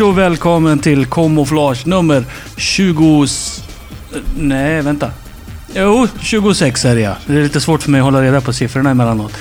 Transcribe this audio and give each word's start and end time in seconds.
och 0.00 0.18
välkommen 0.18 0.78
till 0.78 1.06
Kamouflage 1.06 1.86
nummer 1.86 2.24
20... 2.56 3.26
Nej, 4.36 4.82
vänta. 4.82 5.10
Jo, 5.74 6.08
26 6.20 6.84
är 6.84 6.94
det 6.94 7.00
ja. 7.00 7.16
Det 7.26 7.32
är 7.32 7.42
lite 7.42 7.60
svårt 7.60 7.82
för 7.82 7.90
mig 7.90 7.98
att 7.98 8.04
hålla 8.04 8.22
reda 8.22 8.40
på 8.40 8.52
siffrorna 8.52 8.90
emellanåt. 8.90 9.32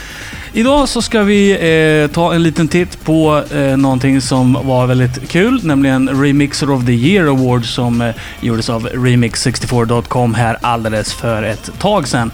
Idag 0.53 0.89
så 0.89 1.01
ska 1.01 1.23
vi 1.23 1.51
eh, 1.51 2.13
ta 2.13 2.33
en 2.33 2.43
liten 2.43 2.67
titt 2.67 3.03
på 3.03 3.43
eh, 3.51 3.77
någonting 3.77 4.21
som 4.21 4.57
var 4.63 4.87
väldigt 4.87 5.29
kul, 5.29 5.61
nämligen 5.63 6.09
Remixer 6.09 6.71
of 6.71 6.85
the 6.85 6.91
Year 6.91 7.27
Award 7.27 7.65
som 7.65 8.01
eh, 8.01 8.15
gjordes 8.41 8.69
av 8.69 8.87
Remix64.com 8.87 10.33
här 10.33 10.57
alldeles 10.61 11.13
för 11.13 11.43
ett 11.43 11.71
tag 11.79 12.07
sedan. 12.07 12.31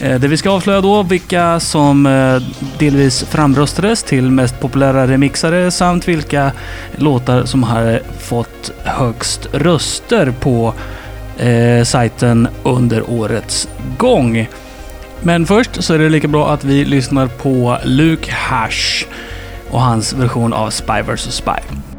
Eh, 0.00 0.20
det 0.20 0.28
vi 0.28 0.36
ska 0.36 0.50
avslöja 0.50 0.80
då 0.80 1.02
vilka 1.02 1.60
som 1.60 2.06
eh, 2.06 2.42
delvis 2.78 3.24
framröstades 3.24 4.02
till 4.02 4.30
mest 4.30 4.60
populära 4.60 5.06
remixare 5.06 5.70
samt 5.70 6.08
vilka 6.08 6.52
låtar 6.96 7.44
som 7.44 7.62
har 7.62 8.00
fått 8.18 8.70
högst 8.84 9.48
röster 9.52 10.34
på 10.40 10.74
eh, 11.38 11.84
sajten 11.84 12.48
under 12.62 13.10
årets 13.10 13.68
gång. 13.98 14.48
Men 15.22 15.46
först 15.46 15.82
så 15.82 15.94
är 15.94 15.98
det 15.98 16.08
lika 16.08 16.28
bra 16.28 16.50
att 16.50 16.64
vi 16.64 16.84
lyssnar 16.84 17.26
på 17.26 17.78
Luke 17.84 18.32
Hash 18.32 19.04
och 19.70 19.80
hans 19.80 20.12
version 20.12 20.52
av 20.52 20.70
Spy 20.70 21.02
vs 21.02 21.34
Spy. 21.34 21.89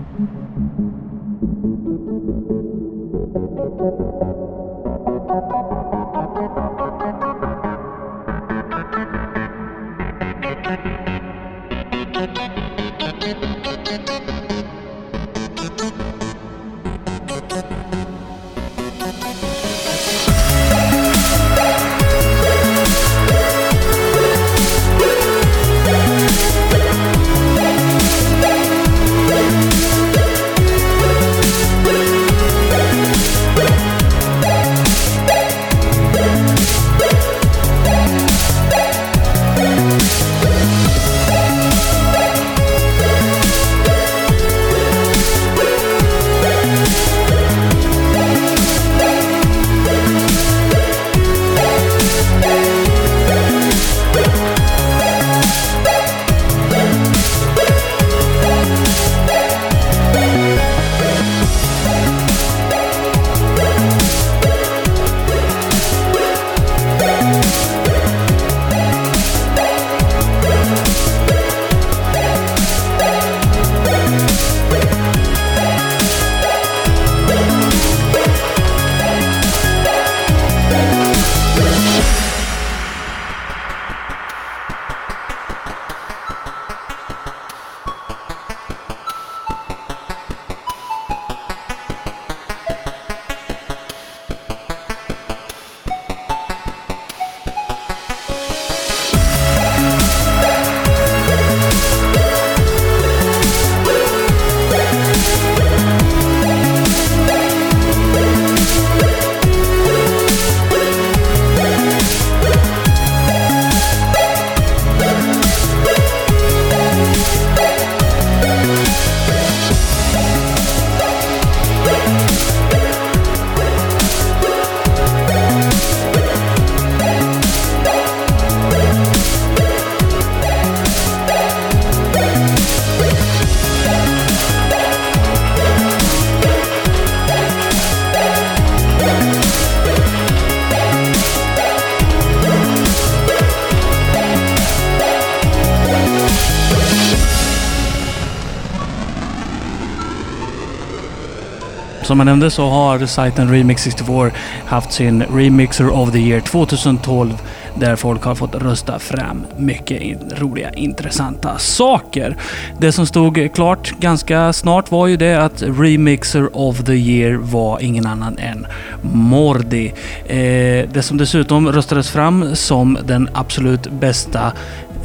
Som 152.12 152.20
jag 152.20 152.26
nämnde 152.26 152.50
så 152.50 152.70
har 152.70 153.06
sajten 153.06 153.50
Remix64 153.50 154.32
haft 154.66 154.92
sin 154.92 155.24
Remixer 155.24 155.90
of 155.90 156.12
the 156.12 156.20
Year 156.20 156.40
2012 156.40 157.38
där 157.76 157.96
folk 157.96 158.24
har 158.24 158.36
fått 158.36 158.56
rösta 158.56 159.00
fram 159.00 159.46
mycket 159.58 160.02
roliga, 160.40 160.72
intressanta 160.72 161.58
saker. 161.58 162.38
Det 162.80 162.92
som 162.92 163.06
stod 163.06 163.54
klart 163.54 163.94
ganska 164.00 164.54
snart 164.54 164.92
var 164.92 165.08
ju 165.08 165.18
det 165.18 165.44
att 165.44 165.62
Remixer 165.62 166.58
of 166.58 166.84
the 166.84 166.94
Year 166.94 167.34
var 167.34 167.80
ingen 167.80 168.06
annan 168.06 168.38
än 168.38 168.68
Mordi. 169.02 169.94
Eh, 170.26 170.90
det 170.94 171.04
som 171.04 171.18
dessutom 171.18 171.72
röstades 171.72 172.10
fram 172.10 172.56
som 172.56 172.98
den 173.06 173.30
absolut 173.34 173.92
bästa 173.92 174.52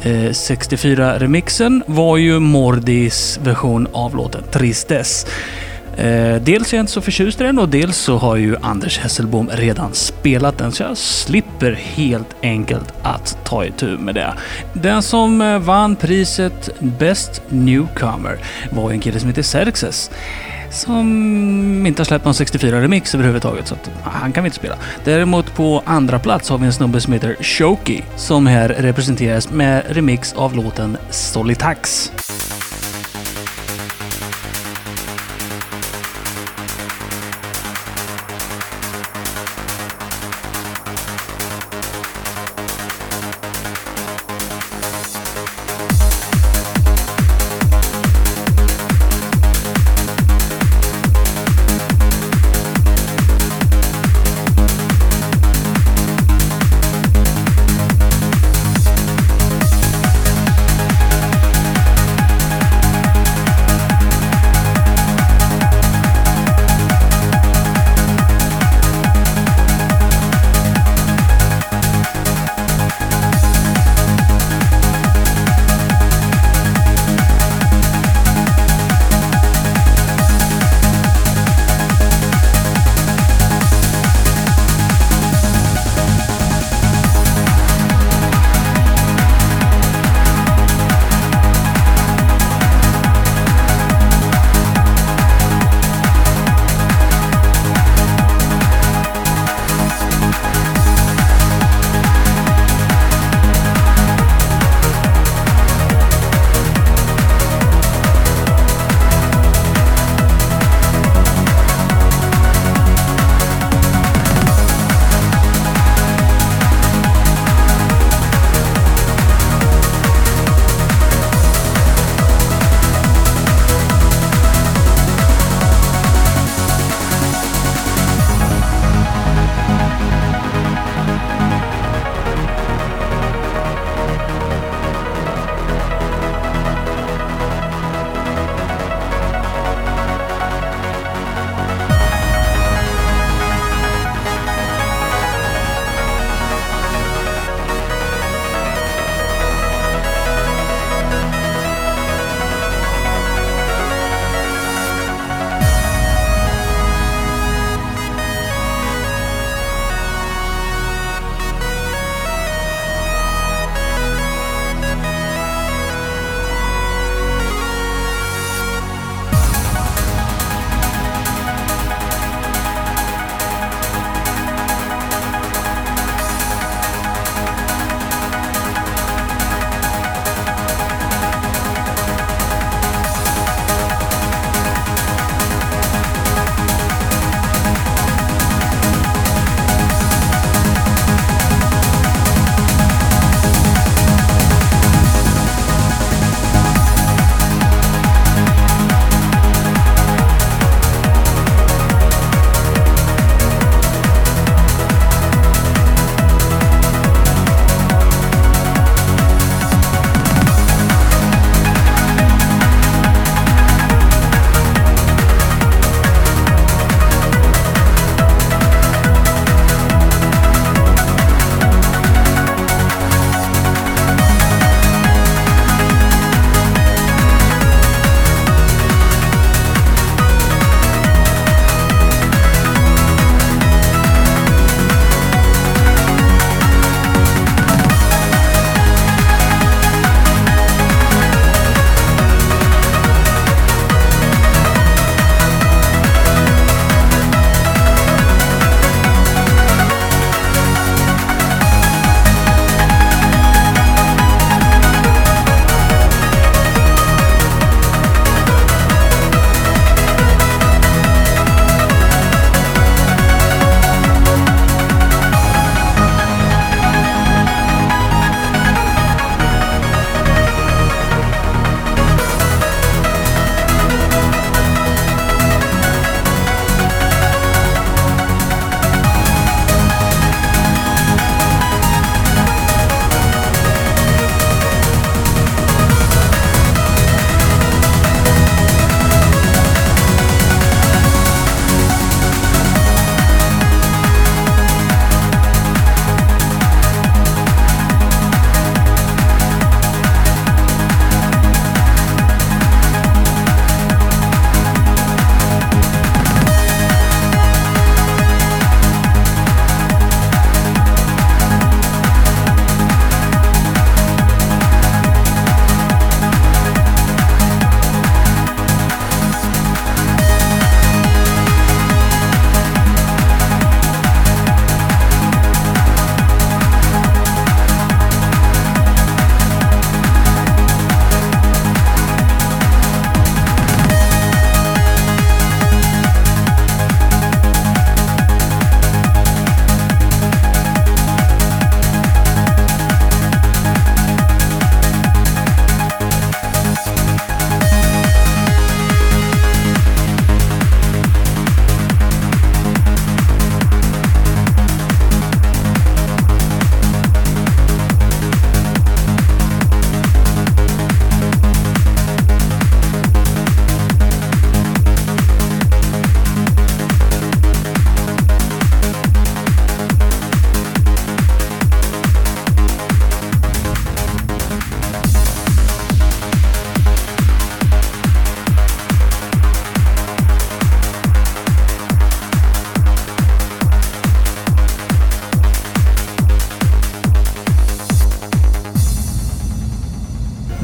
eh, 0.01 0.09
64-remixen 0.11 1.81
var 1.85 2.17
ju 2.17 2.39
Mordis 2.39 3.39
version 3.43 3.87
av 3.93 4.15
låten 4.15 4.43
Tristess. 4.51 5.25
Eh, 5.97 6.35
dels 6.41 6.73
är 6.73 6.77
jag 6.77 6.83
inte 6.83 6.91
så 6.91 7.01
förtjust 7.01 7.41
i 7.41 7.43
den 7.43 7.59
och 7.59 7.69
dels 7.69 7.97
så 7.97 8.17
har 8.17 8.35
ju 8.35 8.55
Anders 8.61 8.99
Hesselbom 8.99 9.49
redan 9.53 9.93
spelat 9.93 10.57
den 10.57 10.71
så 10.71 10.83
jag 10.83 10.97
slipper 10.97 11.71
helt 11.71 12.35
enkelt 12.41 12.93
att 13.03 13.37
ta 13.43 13.65
itu 13.65 13.97
med 13.97 14.15
det. 14.15 14.33
Den 14.73 15.01
som 15.01 15.41
eh, 15.41 15.59
vann 15.59 15.95
priset 15.95 16.69
Best 16.79 17.41
Newcomer 17.49 18.37
var 18.71 18.91
en 18.91 18.99
kille 18.99 19.19
som 19.19 19.29
heter 19.29 19.43
Xerxes 19.43 20.11
som 20.69 21.85
inte 21.85 21.99
har 21.99 22.05
släppt 22.05 22.25
någon 22.25 22.33
64-remix 22.33 23.15
överhuvudtaget, 23.15 23.67
så 23.67 23.75
att 23.75 23.91
ah, 24.03 24.09
han 24.09 24.31
kan 24.31 24.43
vi 24.43 24.47
inte 24.47 24.57
spela. 24.57 24.75
Däremot 25.03 25.55
på 25.55 25.83
andra 25.85 26.19
plats 26.19 26.49
har 26.49 26.57
vi 26.57 26.65
en 26.65 26.73
snubbe 26.73 27.01
som 27.01 27.13
heter 27.13 27.35
Shoki, 27.41 28.03
som 28.15 28.47
här 28.47 28.69
representeras 28.69 29.51
med 29.51 29.83
remix 29.89 30.33
av 30.33 30.55
låten 30.55 30.97
Solitax. 31.09 32.11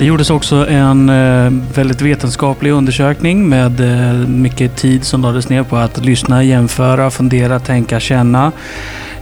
Det 0.04 0.08
gjordes 0.08 0.30
också 0.30 0.68
en 0.68 1.10
eh, 1.10 1.52
väldigt 1.76 2.02
vetenskaplig 2.02 2.72
undersökning 2.72 3.50
med 3.50 3.80
eh, 3.80 4.28
mycket 4.28 4.76
tid 4.76 5.04
som 5.04 5.22
lades 5.22 5.50
ner 5.50 5.64
på 5.64 5.78
att 5.78 6.06
lyssna, 6.06 6.44
jämföra, 6.44 7.12
fundera, 7.12 7.60
tänka, 7.60 8.00
känna. 8.00 8.52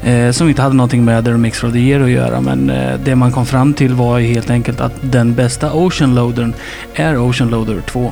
Eh, 0.03 0.31
som 0.31 0.50
inte 0.50 0.61
hade 0.61 0.75
någonting 0.75 1.05
med 1.05 1.25
The 1.25 1.31
Mix 1.31 1.63
of 1.63 1.73
the 1.73 1.79
Year 1.79 2.01
att 2.03 2.09
göra. 2.09 2.41
Men 2.41 2.71
det 3.03 3.15
man 3.15 3.31
kom 3.31 3.45
fram 3.45 3.73
till 3.73 3.93
var 3.93 4.19
helt 4.19 4.50
enkelt 4.50 4.81
att 4.81 4.93
den 5.01 5.35
bästa 5.35 5.73
Ocean 5.73 6.15
Loadern 6.15 6.53
är 6.93 7.29
Ocean 7.29 7.50
Loader 7.50 7.81
2. 7.81 8.11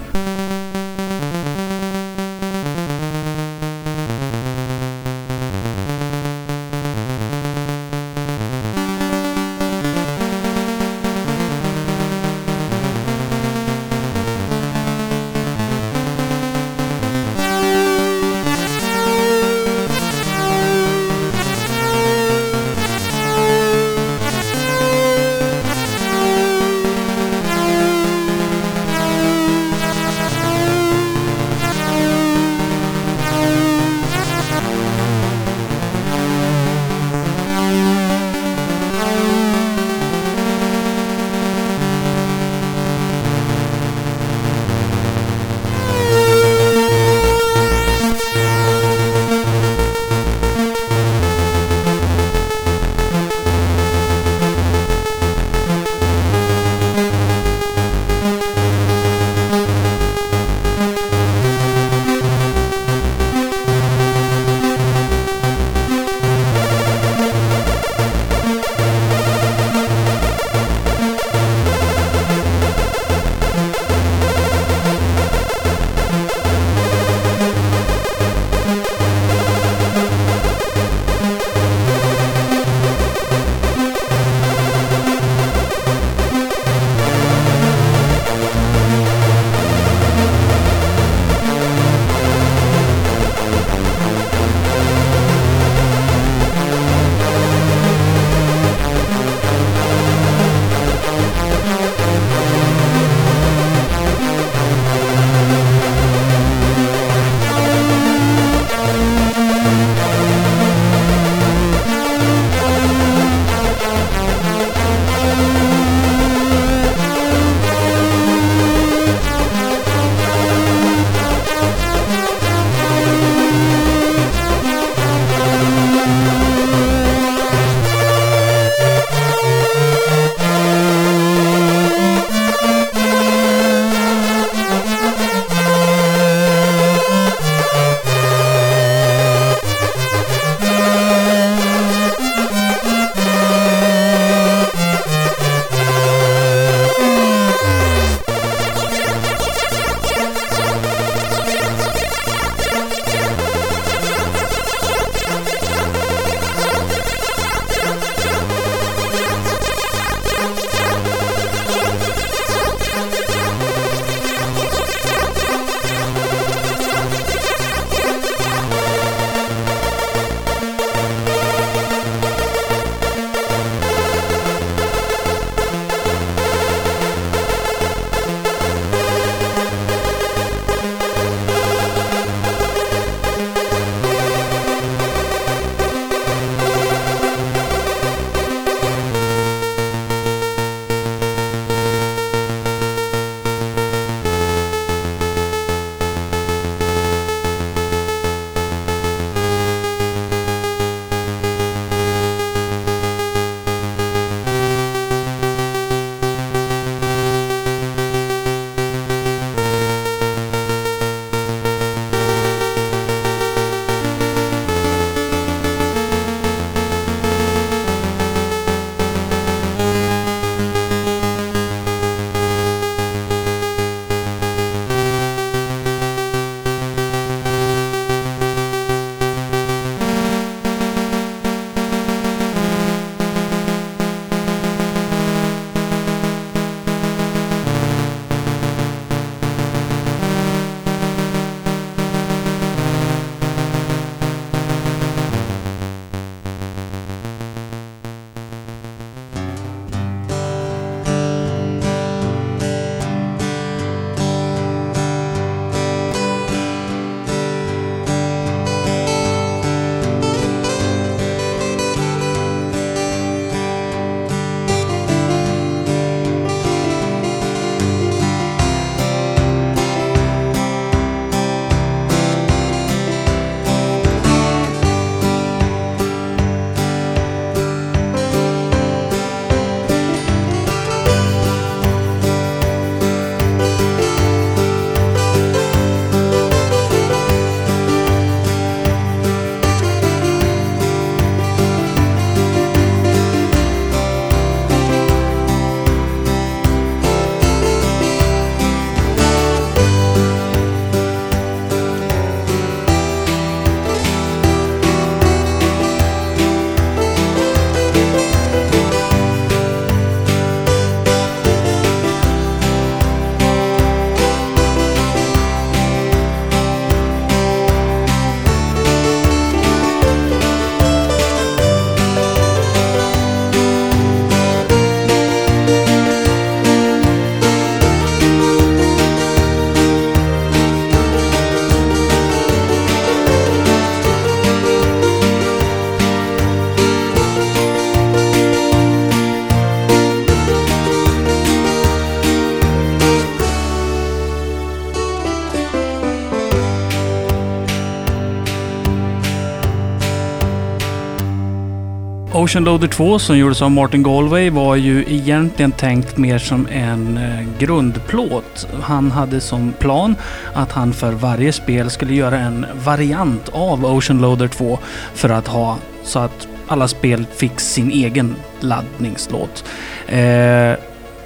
Ocean 352.49 352.63
Loader 352.63 352.87
2 352.87 353.19
som 353.19 353.37
gjordes 353.37 353.61
av 353.61 353.71
Martin 353.71 354.03
Galway 354.03 354.49
var 354.49 354.75
ju 354.75 355.05
egentligen 355.07 355.71
tänkt 355.71 356.17
mer 356.17 356.37
som 356.37 356.67
en 356.71 357.17
eh, 357.17 357.47
grundplåt. 357.59 358.67
Han 358.81 359.11
hade 359.11 359.41
som 359.41 359.73
plan 359.79 360.15
att 360.53 360.71
han 360.71 360.93
för 360.93 361.11
varje 361.11 361.51
spel 361.51 361.89
skulle 361.89 362.13
göra 362.13 362.39
en 362.39 362.65
variant 362.73 363.49
av 363.49 363.85
Ocean 363.85 364.21
Loader 364.21 364.47
2 364.47 364.79
för 365.13 365.29
att 365.29 365.47
ha 365.47 365.77
så 366.03 366.19
att 366.19 366.47
alla 366.67 366.87
spel 366.87 367.25
fick 367.35 367.59
sin 367.59 367.91
egen 367.91 368.35
laddningslåt. 368.59 369.63
Eh, 370.07 370.73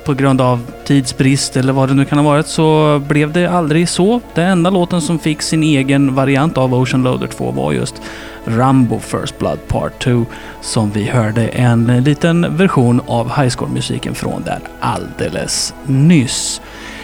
på 0.06 0.14
grund 0.14 0.42
av 0.42 0.62
tidsbrist 0.86 1.58
eller 1.58 1.74
vad 1.74 1.90
det 1.90 1.96
nu 1.96 2.06
kan 2.06 2.18
ha 2.18 2.26
varit 2.26 2.48
så 2.48 3.00
blev 3.08 3.32
det 3.32 3.48
aldrig 3.48 3.90
så. 3.90 4.22
Den 4.34 4.48
enda 4.50 4.70
låten 4.70 5.02
som 5.02 5.20
fick 5.20 5.42
sin 5.42 5.64
egen 5.64 6.16
variant 6.16 6.58
av 6.58 6.74
Ocean 6.74 7.04
Loader 7.04 7.28
2 7.28 7.52
var 7.52 7.74
just 7.74 8.02
Rambo 8.46 9.00
First 9.00 9.40
Blood 9.40 9.68
Part 9.68 10.04
2 10.04 10.26
som 10.62 10.92
vi 10.92 11.04
hörde 11.04 11.48
en 11.48 12.04
liten 12.04 12.58
version 12.58 13.02
av 13.08 13.32
High 13.36 13.50
Score-musiken 13.50 14.16
från 14.16 14.44
där 14.44 14.60
alldeles 14.80 15.74
nyss. 15.86 16.62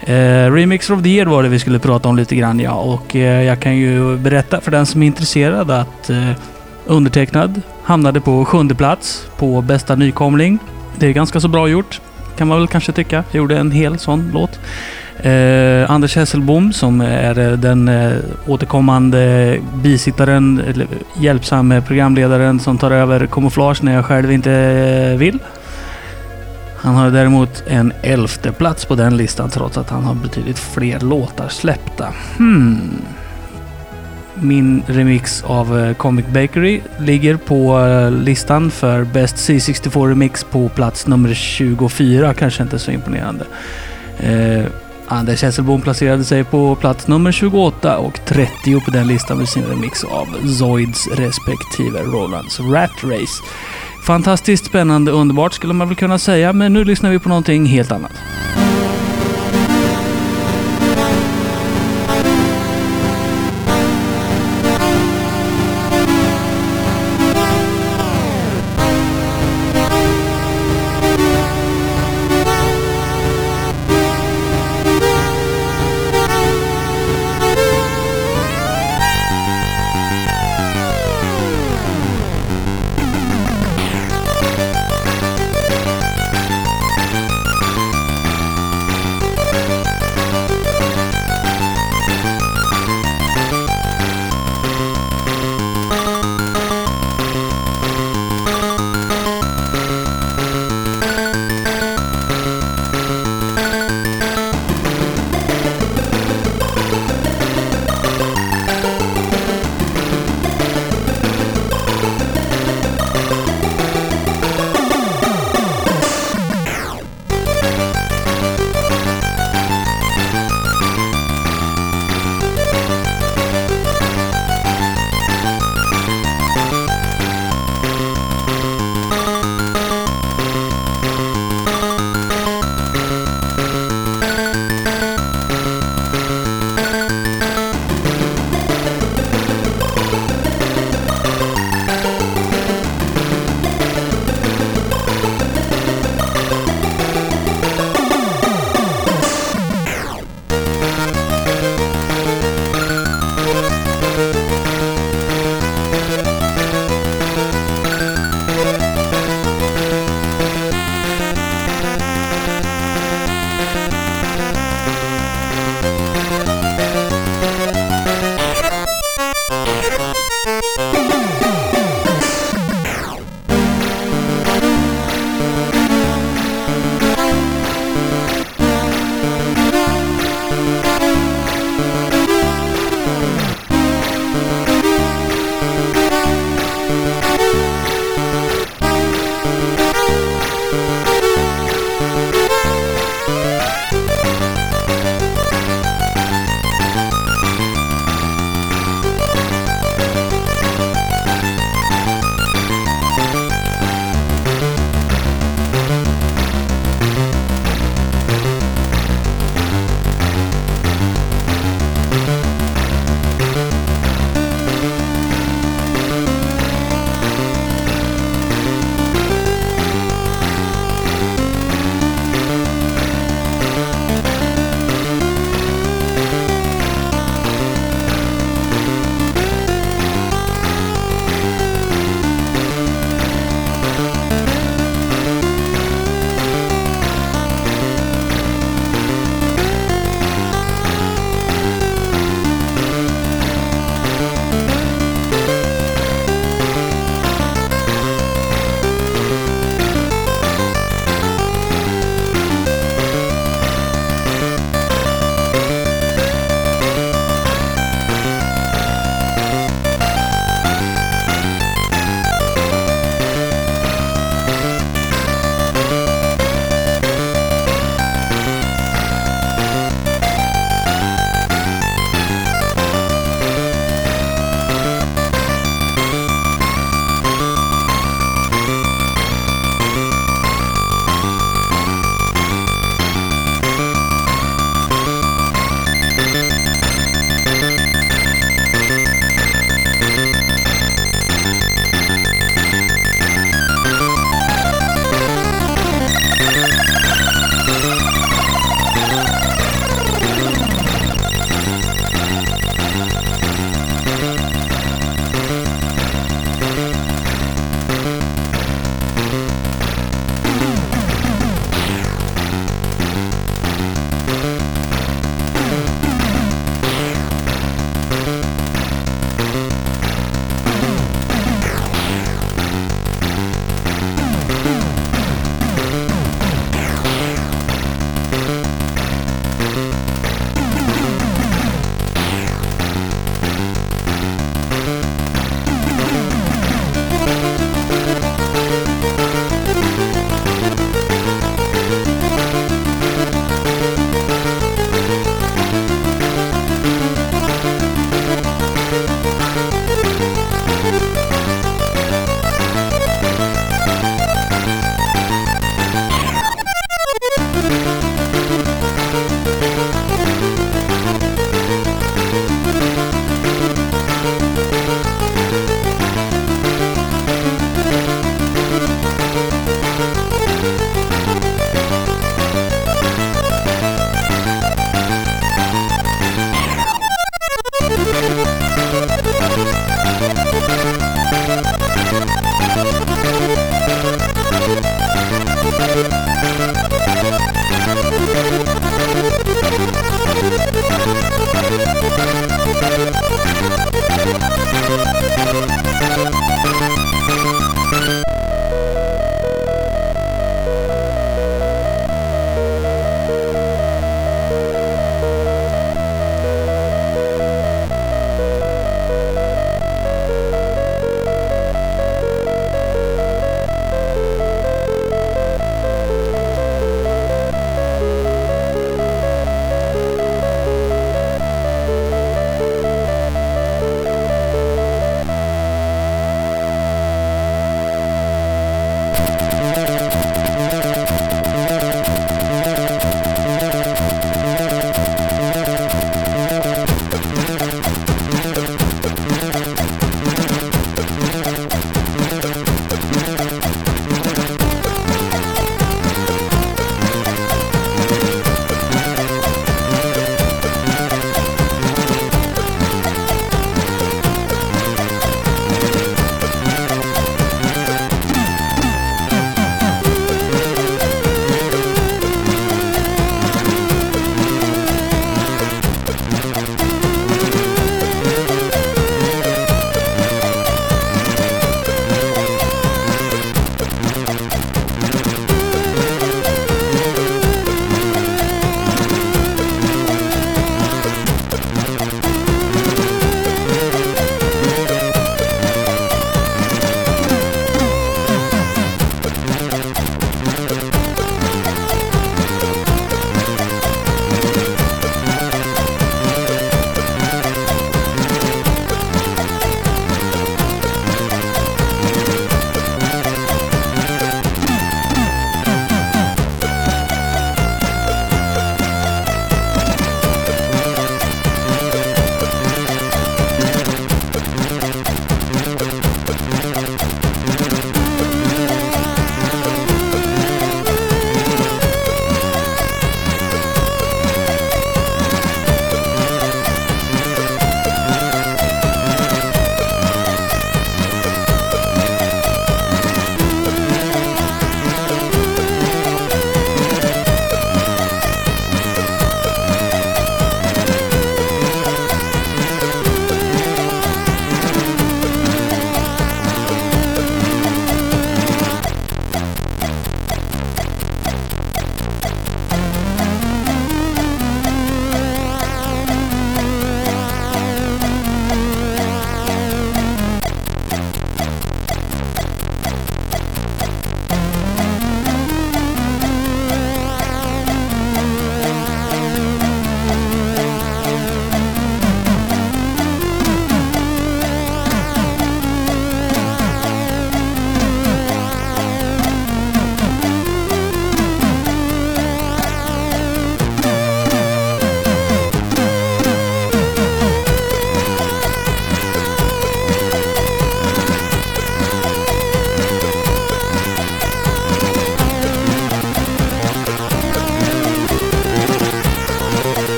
Eh, 0.00 0.52
Remix 0.52 0.90
of 0.90 1.02
the 1.02 1.08
Year 1.08 1.26
var 1.26 1.42
det 1.42 1.48
vi 1.48 1.58
skulle 1.58 1.78
prata 1.78 2.08
om 2.08 2.16
lite 2.16 2.36
grann 2.36 2.60
ja 2.60 2.72
och 2.72 3.16
eh, 3.16 3.42
jag 3.42 3.60
kan 3.60 3.76
ju 3.76 4.16
berätta 4.16 4.60
för 4.60 4.70
den 4.70 4.86
som 4.86 5.02
är 5.02 5.06
intresserad 5.06 5.70
att 5.70 6.10
eh, 6.10 6.30
undertecknad 6.86 7.62
hamnade 7.82 8.20
på 8.20 8.44
sjunde 8.44 8.74
plats 8.74 9.26
på 9.36 9.62
bästa 9.62 9.96
nykomling. 9.96 10.58
Det 10.98 11.06
är 11.06 11.12
ganska 11.12 11.40
så 11.40 11.48
bra 11.48 11.68
gjort 11.68 12.00
kan 12.40 12.48
man 12.48 12.58
väl 12.58 12.68
kanske 12.68 12.92
tycka. 12.92 13.24
Jag 13.30 13.38
gjorde 13.38 13.58
en 13.58 13.70
hel 13.70 13.98
sån 13.98 14.30
låt. 14.32 14.60
Eh, 15.22 15.90
Anders 15.90 16.16
Hesselbom 16.16 16.72
som 16.72 17.00
är 17.00 17.38
eh, 17.38 17.52
den 17.52 17.88
eh, 17.88 18.12
återkommande 18.46 19.58
bisittaren, 19.74 20.62
eller 20.68 20.86
hjälpsamme 21.20 21.80
programledaren 21.80 22.60
som 22.60 22.78
tar 22.78 22.90
över 22.90 23.26
kamouflage 23.26 23.82
när 23.82 23.94
jag 23.94 24.04
själv 24.04 24.32
inte 24.32 24.52
eh, 24.52 25.18
vill. 25.18 25.38
Han 26.76 26.94
har 26.94 27.10
däremot 27.10 27.62
en 27.66 27.92
elfte 28.02 28.52
plats 28.52 28.84
på 28.84 28.94
den 28.94 29.16
listan 29.16 29.50
trots 29.50 29.78
att 29.78 29.90
han 29.90 30.04
har 30.04 30.14
betydligt 30.14 30.58
fler 30.58 31.00
låtar 31.00 31.48
släppta. 31.48 32.08
Hmm. 32.38 33.02
Min 34.42 34.82
remix 34.86 35.42
av 35.42 35.78
eh, 35.78 35.94
Comic 35.94 36.26
Bakery 36.26 36.80
ligger 36.98 37.36
på 37.36 37.78
eh, 37.80 38.10
listan 38.10 38.70
för 38.70 39.04
Best 39.04 39.36
C64 39.36 40.08
Remix 40.08 40.44
på 40.44 40.68
plats 40.68 41.06
nummer 41.06 41.34
24. 41.34 42.34
Kanske 42.34 42.62
inte 42.62 42.78
så 42.78 42.90
imponerande. 42.90 43.44
Eh, 44.18 44.64
Anders 45.08 45.42
Hesselbom 45.42 45.80
placerade 45.80 46.24
sig 46.24 46.44
på 46.44 46.74
plats 46.74 47.06
nummer 47.06 47.32
28 47.32 47.98
och 47.98 48.20
30 48.26 48.80
på 48.80 48.90
den 48.90 49.06
listan 49.06 49.38
med 49.38 49.48
sin 49.48 49.64
remix 49.64 50.04
av 50.04 50.26
Zoids 50.58 51.08
respektive 51.08 52.00
Rolands 52.02 52.60
Rat 52.60 53.04
Race. 53.04 53.42
Fantastiskt 54.06 54.66
spännande, 54.66 55.12
underbart 55.12 55.52
skulle 55.52 55.74
man 55.74 55.88
väl 55.88 55.96
kunna 55.96 56.18
säga, 56.18 56.52
men 56.52 56.72
nu 56.72 56.84
lyssnar 56.84 57.10
vi 57.10 57.18
på 57.18 57.28
någonting 57.28 57.66
helt 57.66 57.92
annat. 57.92 58.12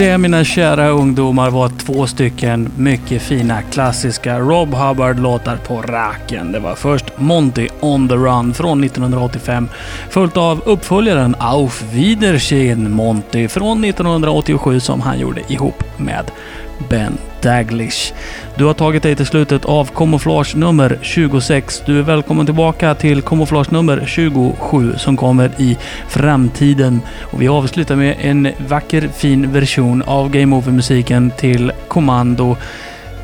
Det 0.00 0.18
mina 0.18 0.44
kära 0.44 0.88
ungdomar 0.88 1.50
var 1.50 1.68
två 1.68 2.06
stycken 2.06 2.72
mycket 2.76 3.22
fina 3.22 3.62
klassiska 3.62 4.38
Rob 4.38 4.74
Hubbard-låtar 4.74 5.56
på 5.56 5.82
raken. 5.82 6.52
Det 6.52 6.58
var 6.58 6.74
först 6.74 7.04
Monty 7.16 7.68
on 7.80 8.08
the 8.08 8.14
Run 8.14 8.54
från 8.54 8.84
1985 8.84 9.68
följt 10.10 10.36
av 10.36 10.62
uppföljaren 10.66 11.36
Auf 11.38 11.82
Wiedersehen 11.92 12.92
Monty 12.92 13.48
från 13.48 13.84
1987 13.84 14.80
som 14.80 15.00
han 15.00 15.18
gjorde 15.18 15.52
ihop 15.52 15.89
med 16.00 16.30
Ben 16.88 17.18
Daglish. 17.42 18.12
Du 18.56 18.64
har 18.64 18.74
tagit 18.74 19.02
dig 19.02 19.16
till 19.16 19.26
slutet 19.26 19.64
av 19.64 19.90
kamouflage 19.94 20.56
nummer 20.56 20.98
26. 21.02 21.82
Du 21.86 21.98
är 21.98 22.02
välkommen 22.02 22.46
tillbaka 22.46 22.94
till 22.94 23.22
kamouflage 23.22 23.72
nummer 23.72 24.04
27 24.06 24.94
som 24.96 25.16
kommer 25.16 25.50
i 25.58 25.78
framtiden. 26.08 27.00
Och 27.20 27.42
vi 27.42 27.48
avslutar 27.48 27.96
med 27.96 28.16
en 28.20 28.48
vacker 28.68 29.08
fin 29.08 29.52
version 29.52 30.02
av 30.02 30.30
Game 30.30 30.56
Over-musiken 30.56 31.32
till 31.38 31.72
Kommando. 31.88 32.56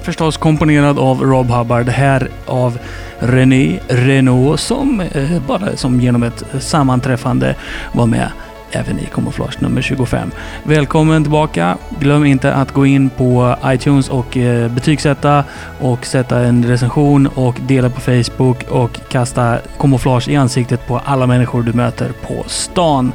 Förstås 0.02 0.36
komponerad 0.36 0.98
av 0.98 1.20
Rob 1.20 1.50
Hubbard, 1.50 1.88
här 1.88 2.28
av 2.46 2.78
René 3.18 3.78
Renault 3.88 4.60
som 4.60 5.00
eh, 5.00 5.42
bara 5.46 5.76
som 5.76 6.00
genom 6.00 6.22
ett 6.22 6.44
sammanträffande 6.60 7.54
var 7.92 8.06
med 8.06 8.30
även 8.70 8.98
i 8.98 9.04
Kamouflage 9.04 9.62
nummer 9.62 9.82
25. 9.82 10.30
Välkommen 10.64 11.22
tillbaka! 11.22 11.78
Glöm 12.00 12.24
inte 12.24 12.54
att 12.54 12.72
gå 12.72 12.86
in 12.86 13.10
på 13.10 13.56
iTunes 13.64 14.08
och 14.08 14.36
eh, 14.36 14.70
betygsätta 14.70 15.44
och 15.80 16.06
sätta 16.06 16.38
en 16.38 16.64
recension 16.64 17.26
och 17.26 17.54
dela 17.60 17.90
på 17.90 18.00
Facebook 18.00 18.64
och 18.68 19.00
kasta 19.08 19.58
kamouflage 19.78 20.28
i 20.28 20.36
ansiktet 20.36 20.86
på 20.86 21.00
alla 21.04 21.26
människor 21.26 21.62
du 21.62 21.72
möter 21.72 22.12
på 22.26 22.44
stan. 22.46 23.12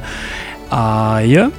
Adjö! 0.68 1.50